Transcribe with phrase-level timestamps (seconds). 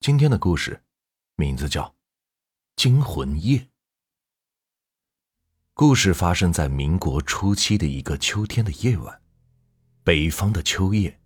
[0.00, 0.80] 今天的故事
[1.34, 1.82] 名字叫
[2.76, 3.58] 《惊魂夜》。
[5.74, 9.20] 故事发生在民国初期的一个秋天的夜晚，
[10.04, 11.20] 北方的秋夜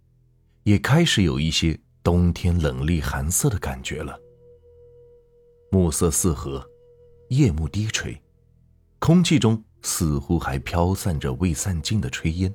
[0.62, 4.18] 也开始有一些冬天冷厉寒色的感觉了。
[5.70, 6.66] 暮色四合，
[7.28, 8.20] 夜幕低垂，
[8.98, 12.52] 空气中似乎还飘散着未散尽的炊烟。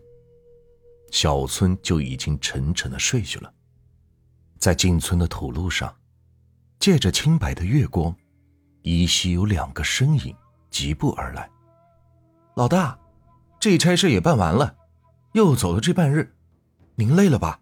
[1.11, 3.53] 小村就已经沉沉的睡去了，
[4.57, 5.95] 在进村的土路上。
[6.79, 8.15] 借着清白的月光，
[8.81, 10.35] 依稀有两个身影
[10.69, 11.49] 疾步而来。
[12.55, 12.97] 老大，
[13.59, 14.75] 这差事也办完了，
[15.33, 16.35] 又走了这半日，
[16.95, 17.59] 您累了吧？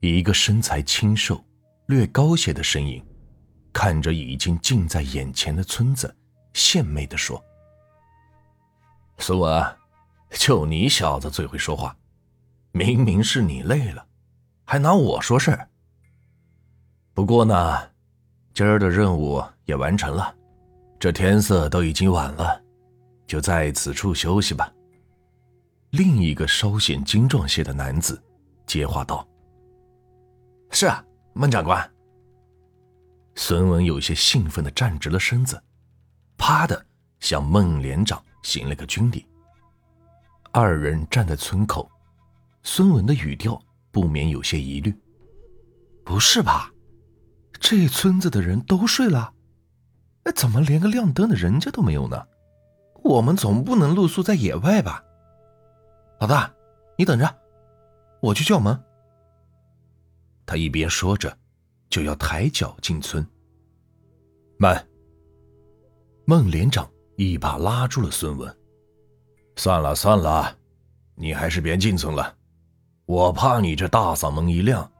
[0.00, 1.42] 一个身材清瘦、
[1.86, 3.04] 略高些的身影，
[3.72, 6.14] 看着已经近在眼前的村子，
[6.52, 7.42] 献媚地说
[9.18, 9.76] ：“苏文，
[10.30, 11.96] 就你小子最会说话，
[12.72, 14.06] 明明是你累了，
[14.64, 15.68] 还拿我说事儿。”
[17.16, 17.78] 不过呢，
[18.52, 20.36] 今儿的任务也完成了，
[21.00, 22.62] 这天色都已经晚了，
[23.26, 24.70] 就在此处休息吧。
[25.92, 28.22] 另一个稍显精壮些的男子
[28.66, 29.26] 接话道
[30.70, 31.90] ：“是啊，孟长官。”
[33.34, 35.58] 孙文有些兴奋的站直了身子，
[36.36, 36.84] 啪的
[37.20, 39.24] 向孟连长行了个军礼。
[40.52, 41.90] 二人站在村口，
[42.62, 43.58] 孙文的语调
[43.90, 44.94] 不免有些疑虑
[46.04, 46.70] ：“不是吧？”
[47.60, 49.32] 这村子的人都睡了，
[50.24, 52.26] 哎，怎么连个亮灯的人家都没有呢？
[53.02, 55.02] 我们总不能露宿在野外吧？
[56.20, 56.52] 老大，
[56.98, 57.36] 你等着，
[58.20, 58.78] 我去叫门。
[60.44, 61.36] 他一边说着，
[61.88, 63.24] 就要抬脚进村。
[64.58, 64.86] 慢！
[66.24, 68.56] 孟连长一把拉住了孙文。
[69.56, 70.56] 算了算了，
[71.14, 72.36] 你还是别进村了，
[73.06, 74.90] 我怕你这大嗓门一亮。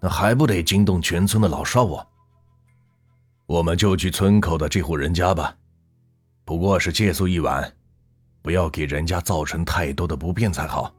[0.00, 2.06] 那还不得惊动全村的老少啊！
[3.46, 5.56] 我们就去村口的这户人家吧，
[6.44, 7.76] 不过是借宿一晚，
[8.42, 10.94] 不要给人家造成太多的不便才好。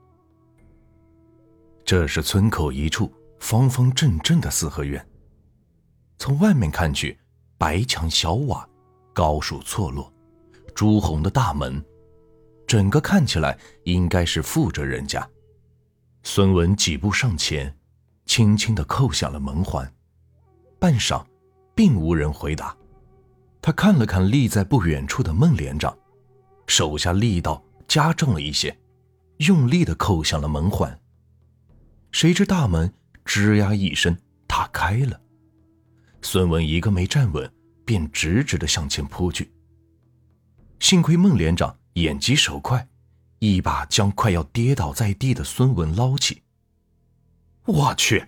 [1.86, 5.04] 这是村口一处方方正正的四合院，
[6.18, 7.18] 从外面看去，
[7.58, 8.68] 白墙小瓦，
[9.14, 10.12] 高树错落，
[10.76, 11.82] 朱红的大门，
[12.68, 15.26] 整个看起来应该是富着人家。
[16.24, 17.74] 孙文几步上前。
[18.30, 19.92] 轻轻的扣响了门环，
[20.78, 21.26] 半晌，
[21.74, 22.78] 并无人回答。
[23.60, 25.98] 他看了看立在不远处的孟连长，
[26.68, 28.78] 手下力道加重了一些，
[29.38, 30.96] 用力的扣响了门环。
[32.12, 32.94] 谁知大门
[33.26, 34.16] 吱呀一声
[34.46, 35.20] 打开了，
[36.22, 37.52] 孙文一个没站稳，
[37.84, 39.52] 便直直的向前扑去。
[40.80, 42.88] 幸亏孟连长眼疾手快，
[43.40, 46.44] 一把将快要跌倒在地的孙文捞起。
[47.66, 48.26] 我去，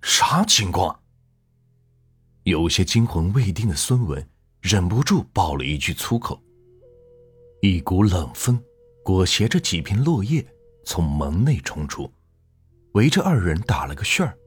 [0.00, 0.98] 啥情况？
[2.44, 4.26] 有些惊魂未定的孙文
[4.60, 6.42] 忍不住爆了一句粗口。
[7.60, 8.58] 一股冷风
[9.04, 10.46] 裹挟着几片落叶
[10.84, 12.10] 从门内冲出，
[12.92, 14.38] 围着二人打了个旋儿，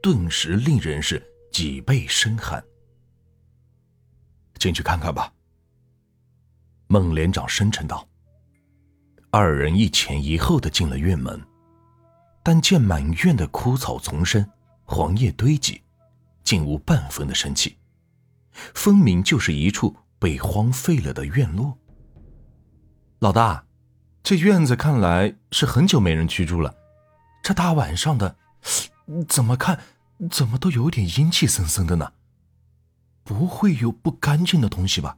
[0.00, 1.20] 顿时令人是
[1.50, 2.62] 脊背生寒。
[4.60, 5.32] 进去看看吧。
[6.86, 8.06] 孟连长深沉道。
[9.30, 11.42] 二人一前一后的进了院门。
[12.44, 14.46] 但见满院的枯草丛生，
[14.84, 15.80] 黄叶堆积，
[16.44, 17.78] 竟无半分的生气，
[18.74, 21.78] 分明就是一处被荒废了的院落。
[23.20, 23.64] 老大，
[24.22, 26.74] 这院子看来是很久没人居住了。
[27.42, 28.36] 这大晚上的，
[29.26, 29.80] 怎么看
[30.30, 32.12] 怎么都有点阴气森森的呢？
[33.22, 35.16] 不会有不干净的东西吧？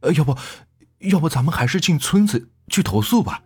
[0.00, 0.36] 呃，要不，
[0.98, 3.42] 要不咱们还是进村子去投诉吧。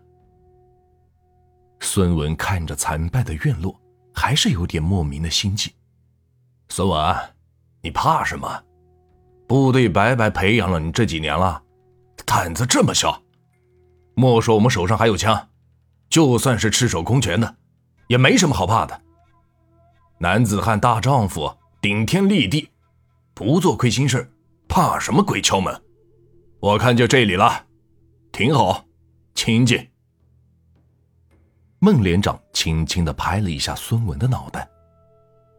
[1.81, 3.79] 孙文看着残败的院落，
[4.13, 5.73] 还是有点莫名的心悸。
[6.69, 7.17] 孙文，
[7.83, 8.63] 你怕什么？
[9.47, 11.63] 部队白白培养了你这几年了，
[12.27, 13.23] 胆子这么小。
[14.15, 15.49] 莫说我们手上还有枪，
[16.11, 17.57] 就算是赤手空拳的，
[18.09, 19.01] 也没什么好怕的。
[20.19, 22.69] 男子汉大丈夫，顶天立地，
[23.33, 24.31] 不做亏心事，
[24.69, 25.81] 怕什么鬼敲门？
[26.61, 27.67] 我看就这里了，
[28.33, 28.85] 挺好，
[29.35, 29.89] 清静。
[31.81, 34.69] 孟连长轻轻的拍了一下孙文的脑袋：“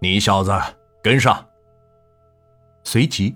[0.02, 0.52] 你小子
[1.02, 1.46] 跟上。”
[2.84, 3.36] 随即，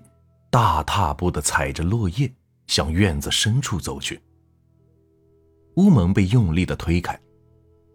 [0.49, 2.31] 大踏步的踩着落叶
[2.67, 4.21] 向院子深处走去。
[5.75, 7.17] 屋门被用力的推开，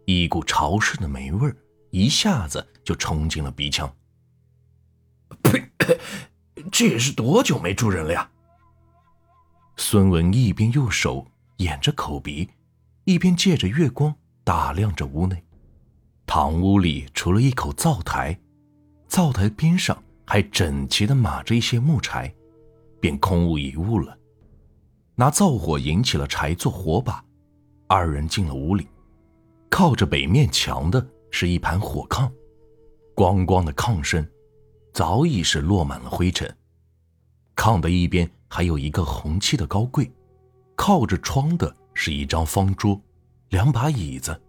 [0.07, 1.53] 一股潮湿的霉味
[1.91, 3.95] 一下子就冲进了鼻腔。
[5.43, 5.71] 呸！
[6.73, 8.31] 这是多久没住人了呀？
[9.77, 11.27] 孙文一边用手
[11.59, 12.49] 掩着口鼻，
[13.05, 14.15] 一边借着月光。
[14.49, 15.45] 打量着屋内，
[16.25, 18.35] 堂屋里除了一口灶台，
[19.07, 22.35] 灶台边上还整齐的码着一些木柴，
[22.99, 24.17] 便空无一物了。
[25.17, 27.23] 拿灶火引起了柴做火把，
[27.89, 28.89] 二人进了屋里。
[29.69, 32.33] 靠着北面墙的是一盘火炕，
[33.15, 34.27] 光光的炕身，
[34.95, 36.51] 早已是落满了灰尘。
[37.55, 40.11] 炕的一边还有一个红漆的高柜，
[40.75, 42.99] 靠着窗的是一张方桌，
[43.51, 44.41] 两把椅子，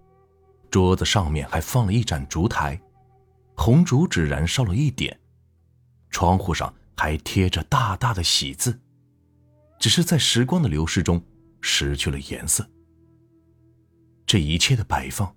[0.70, 2.80] 桌子上面还放了一盏烛台，
[3.56, 5.18] 红烛只燃烧了一点。
[6.10, 8.78] 窗户上还贴着大大的喜字，
[9.80, 11.24] 只是在时光的流逝中
[11.62, 12.68] 失去了颜色。
[14.26, 15.34] 这一切的摆放，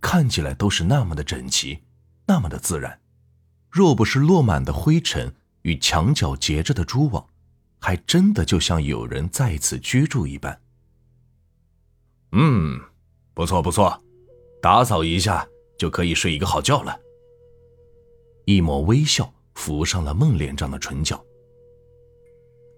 [0.00, 1.78] 看起来都是那么的整齐，
[2.26, 3.00] 那么的自然。
[3.70, 5.32] 若不是落满的灰尘
[5.62, 7.24] 与墙角结着的蛛网，
[7.78, 10.60] 还真的就像有人在此居住一般。
[12.32, 12.80] 嗯，
[13.36, 14.02] 不错不错，
[14.62, 15.46] 打扫一下
[15.76, 16.98] 就可以睡一个好觉了。
[18.46, 21.22] 一抹微笑浮上了孟连长的唇角，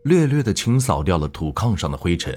[0.02, 2.36] 略略的清扫掉了土炕上的灰尘，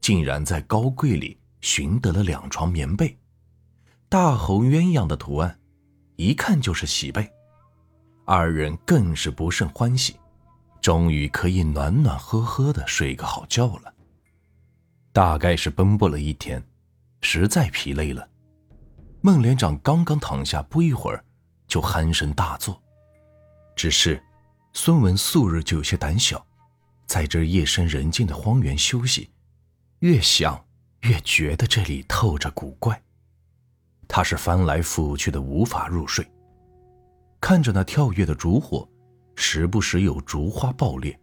[0.00, 1.36] 竟然在高柜里。
[1.60, 3.18] 寻得了两床棉被，
[4.08, 5.58] 大红鸳鸯的图案，
[6.14, 7.28] 一看就是喜被。
[8.24, 10.14] 二人更是不胜欢喜，
[10.80, 13.92] 终于可以暖暖和和的睡个好觉了。
[15.12, 16.62] 大概是奔波了一天，
[17.20, 18.28] 实在疲累了。
[19.20, 21.24] 孟连长刚刚躺下不一会儿，
[21.66, 22.80] 就鼾声大作。
[23.76, 24.22] 只是
[24.72, 26.44] 孙文素日就有些胆小，
[27.06, 29.30] 在这夜深人静的荒原休息，
[30.00, 30.64] 越想。
[31.02, 33.00] 越觉得这里透着古怪，
[34.08, 36.28] 他是翻来覆去的无法入睡。
[37.40, 38.86] 看着那跳跃的烛火，
[39.36, 41.16] 时不时有烛花爆裂，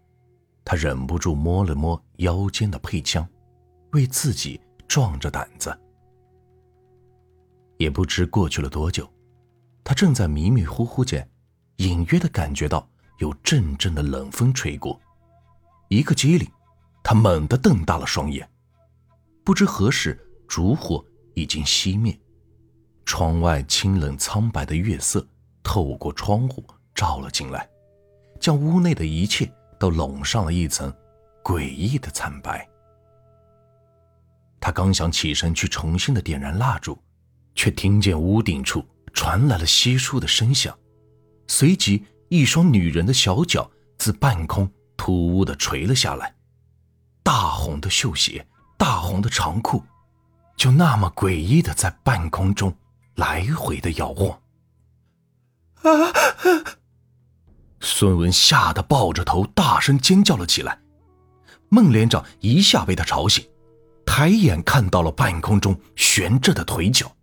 [0.63, 3.27] 他忍不住摸了摸腰间的配枪，
[3.91, 5.77] 为自己壮着胆子。
[7.77, 9.09] 也不知过去了多久，
[9.83, 11.29] 他正在迷迷糊糊间，
[11.77, 12.87] 隐约的感觉到
[13.19, 14.99] 有阵阵的冷风吹过，
[15.89, 16.49] 一个机灵，
[17.03, 18.49] 他猛地瞪大了双眼。
[19.43, 22.17] 不知何时，烛火已经熄灭，
[23.05, 25.25] 窗外清冷苍白的月色
[25.61, 27.69] 透过窗户照了进来，
[28.39, 30.91] 将屋内的一切都笼上了一层
[31.43, 32.67] 诡异的惨白。
[34.59, 36.97] 他刚想起身去重新的点燃蜡烛，
[37.55, 40.77] 却听见屋顶处传来了稀疏的声响，
[41.47, 46.35] 随即一双女人的小脚自半空突兀的垂了下来，
[47.23, 48.45] 大红的绣鞋。
[48.77, 49.81] 大红的长裤，
[50.57, 52.75] 就那么诡异的在半空中
[53.15, 54.37] 来回的摇晃。
[55.81, 56.11] 啊！
[57.79, 60.77] 孙文吓得抱着头大声尖叫了起来。
[61.69, 63.47] 孟连长一下被他吵醒，
[64.05, 67.15] 抬眼看到了半空中悬着的腿脚，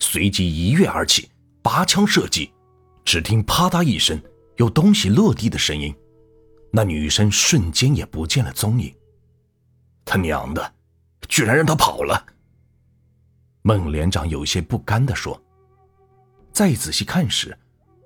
[0.00, 1.30] 随即一跃而起，
[1.62, 2.50] 拔枪射击。
[3.04, 4.20] 只听啪嗒一声，
[4.56, 5.94] 有东西落地的声音，
[6.72, 8.92] 那女生瞬间也不见了踪影。
[10.04, 10.74] 他娘的！
[11.28, 12.26] 居然让他跑了！
[13.62, 15.40] 孟连长有些不甘地说。
[16.52, 17.56] 再仔细看时，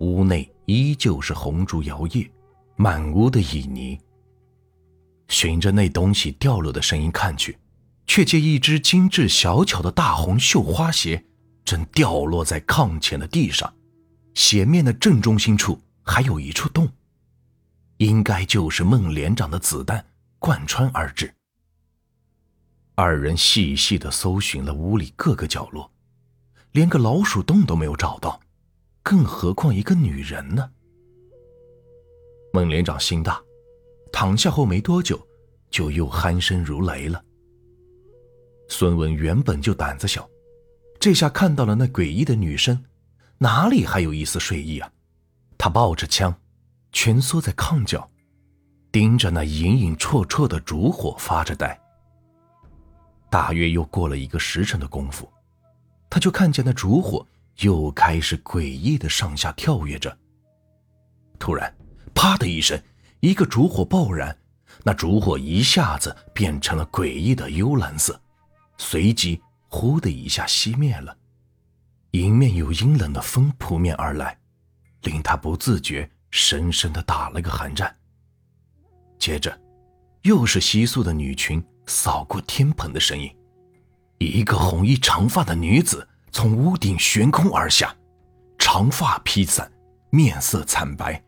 [0.01, 2.29] 屋内依旧是红烛摇曳，
[2.77, 3.99] 满屋的旖旎。
[5.29, 7.57] 循着那东西掉落的声音看去，
[8.07, 11.25] 却见一只精致小巧的大红绣花鞋
[11.65, 13.73] 正掉落在炕前的地上，
[14.35, 16.89] 鞋面的正中心处还有一处洞，
[17.97, 20.05] 应该就是孟连长的子弹
[20.39, 21.33] 贯穿而至。
[22.95, 25.91] 二人细细的搜寻了屋里各个角落，
[26.73, 28.39] 连个老鼠洞都没有找到，
[29.03, 30.71] 更何况一个女人呢？
[32.53, 33.43] 孟连长心大，
[34.13, 35.21] 躺下后没多久，
[35.71, 37.25] 就又鼾声如雷了。
[38.69, 40.29] 孙文原本就胆子小，
[41.05, 42.83] 这下看到了那诡异的女生，
[43.37, 44.91] 哪里还有一丝睡意啊？
[45.59, 46.35] 他抱着枪，
[46.93, 48.11] 蜷缩在炕角，
[48.91, 51.79] 盯着那隐隐绰绰的烛火发着呆。
[53.29, 55.31] 大约又过了一个时辰的功夫，
[56.09, 57.27] 他就看见那烛火
[57.59, 60.17] 又开始诡异的上下跳跃着。
[61.39, 61.71] 突然，
[62.15, 62.83] 啪的一声，
[63.21, 64.35] 一个烛火爆燃，
[64.83, 68.19] 那烛火一下子变成了诡异的幽蓝色，
[68.79, 69.39] 随即
[69.75, 71.17] 呼的一下熄灭了。
[72.13, 74.39] 迎面有阴冷的风扑面而来，
[75.03, 77.93] 令他不自觉深深的打了个寒战。
[79.19, 79.61] 接着，
[80.23, 81.63] 又是窸窣的女裙。
[81.87, 83.31] 扫过天棚的声音，
[84.19, 87.95] 一个红衣长发的女子从屋顶悬空而下，
[88.59, 89.71] 长发披散，
[90.09, 91.23] 面色惨白，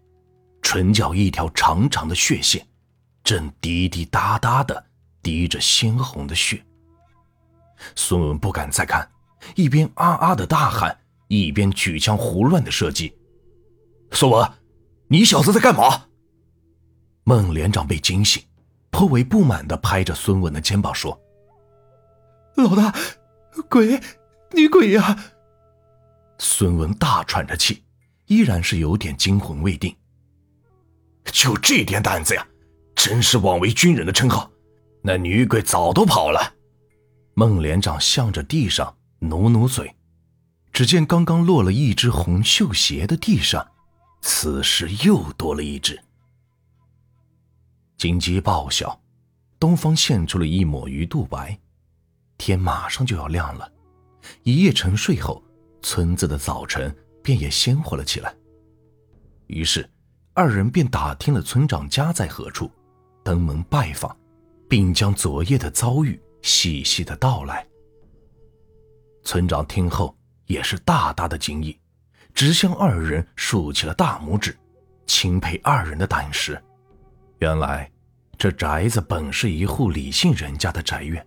[0.63, 2.67] 唇角一条长长的血线，
[3.23, 4.83] 正滴滴答答的
[5.21, 6.65] 滴着鲜红的血。
[7.95, 9.09] 孙文不敢再看，
[9.55, 10.97] 一边啊啊的大喊，
[11.29, 13.17] 一边举枪胡乱的射击。
[14.13, 14.49] 孙文，
[15.09, 16.07] 你小子在干嘛？
[17.25, 18.43] 孟连长被惊醒，
[18.91, 21.21] 颇为不满的拍着孙文的肩膀说
[22.57, 22.95] ：“老大，
[23.69, 24.01] 鬼，
[24.53, 25.35] 女鬼呀！”
[26.39, 27.83] 孙文大喘着气，
[28.27, 29.95] 依然是有点惊魂未定。
[31.25, 32.47] 就这点胆子呀，
[32.95, 34.49] 真是枉为军人的称号。
[35.03, 36.55] 那女鬼早都跑了。
[37.39, 39.95] 孟连长向着地上努努嘴，
[40.73, 43.73] 只见刚刚落了一只红绣鞋的地上，
[44.23, 46.03] 此时又多了一只。
[47.99, 48.99] 金鸡报晓，
[49.61, 51.59] 东方现出了一抹鱼肚白，
[52.39, 53.71] 天马上就要亮了。
[54.43, 55.45] 一夜沉睡后，
[55.83, 58.35] 村子的早晨便也鲜活了起来。
[59.49, 59.87] 于是，
[60.33, 62.71] 二人便打听了村长家在何处，
[63.23, 64.17] 登门拜访。
[64.69, 67.67] 并将昨夜的遭遇细细的道来。
[69.23, 70.17] 村长听后
[70.47, 71.77] 也是大大的惊异，
[72.33, 74.57] 直向二人竖起了大拇指，
[75.07, 76.63] 钦佩二人的胆识。
[77.41, 77.91] 原来，
[78.39, 81.27] 这宅子本是一户李姓人家的宅院，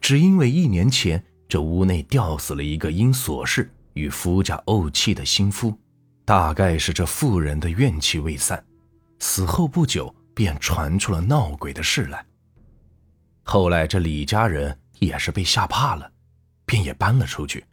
[0.00, 5.78] 只因为一年前这屋内吊死了一个因琐事与夫家怄气的新夫，
[6.24, 8.62] 大概是这妇人的怨气未散，
[9.20, 12.24] 死后不久便传出了闹鬼的事来。
[13.46, 16.10] 后来，这李家人也是被吓怕了，
[16.64, 17.64] 便也搬了出去。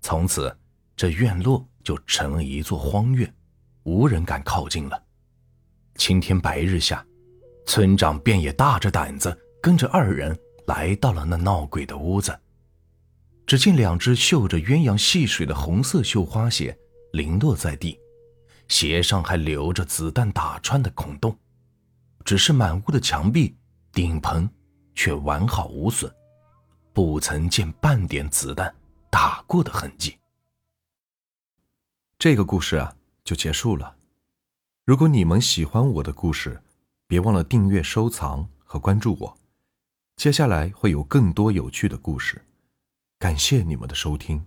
[0.00, 0.54] 从此，
[0.96, 3.32] 这院落就成了一座荒院，
[3.84, 5.00] 无人敢靠近了。
[5.94, 7.06] 青天白日下，
[7.66, 12.36] 村长便也大着胆子跟着二人来到了那闹鬼的屋子。
[13.46, 16.76] 只见两只绣着鸳鸯戏水的红色绣花鞋
[17.12, 17.98] 零落在地，
[18.68, 21.36] 鞋上还留着子弹打穿的孔洞，
[22.24, 23.56] 只是满屋的墙壁、
[23.92, 24.50] 顶棚。
[24.94, 26.12] 却完好无损，
[26.92, 28.74] 不曾见半点子弹
[29.10, 30.18] 打过的痕迹。
[32.18, 32.94] 这个故事啊，
[33.24, 33.96] 就结束了。
[34.84, 36.62] 如果你们喜欢我的故事，
[37.06, 39.36] 别忘了订阅、收藏和关注我。
[40.16, 42.44] 接下来会有更多有趣的故事，
[43.18, 44.44] 感谢你们的收听。